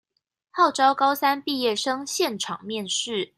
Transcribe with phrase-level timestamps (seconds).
[0.49, 3.29] 號召高三畢業生現場面試